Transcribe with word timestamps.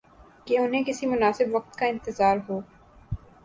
کہ 0.45 0.57
انہیں 0.57 0.83
کسی 0.83 1.05
مناسب 1.07 1.45
وقت 1.51 1.75
کا 1.75 1.85
انتظار 1.85 2.37
ہو۔ 2.49 2.59